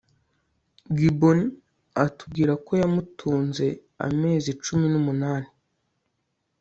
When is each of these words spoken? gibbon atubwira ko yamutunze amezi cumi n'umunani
gibbon 0.97 1.39
atubwira 2.05 2.53
ko 2.65 2.71
yamutunze 2.81 3.65
amezi 4.07 4.49
cumi 4.63 4.85
n'umunani 4.89 5.49